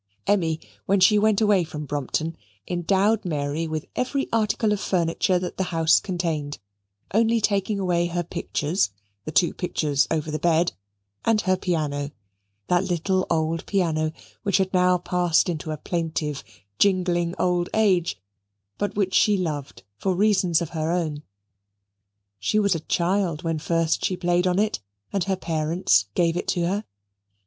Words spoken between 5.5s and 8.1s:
the house contained, only taking away